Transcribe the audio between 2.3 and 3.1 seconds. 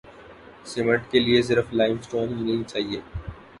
ہی نہیں چاہیے۔